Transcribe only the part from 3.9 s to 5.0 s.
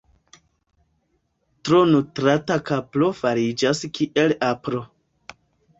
kiel apro.